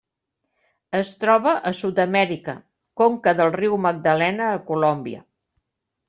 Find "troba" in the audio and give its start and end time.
1.23-1.51